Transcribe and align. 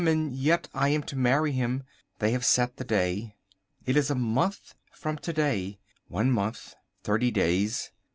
And 0.03 0.35
yet 0.35 0.67
I 0.73 0.89
am 0.89 1.03
to 1.03 1.15
marry 1.15 1.51
him. 1.51 1.83
They 2.17 2.31
have 2.31 2.43
set 2.43 2.77
the 2.77 2.83
day. 2.83 3.35
It 3.85 3.95
is 3.95 4.09
a 4.09 4.15
month 4.15 4.73
from 4.91 5.19
to 5.19 5.31
day. 5.31 5.77
One 6.07 6.31
month. 6.31 6.73
Thirty 7.03 7.29
days. 7.29 7.91